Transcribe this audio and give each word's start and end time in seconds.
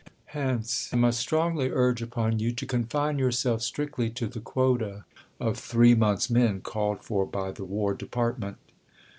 Hence 0.33 0.89
I 0.91 0.95
must 0.97 1.19
strongly 1.19 1.69
urge 1.69 2.01
upon 2.01 2.39
you 2.39 2.51
to 2.53 2.65
confine 2.65 3.19
yourseK 3.19 3.61
strictly 3.61 4.09
to 4.09 4.25
the 4.25 4.39
quota 4.39 5.05
of 5.39 5.59
three 5.59 5.93
months' 5.93 6.27
men 6.27 6.61
called 6.61 7.03
for 7.03 7.23
by 7.23 7.51
the 7.51 7.65
War 7.65 7.93
Department. 7.93 8.57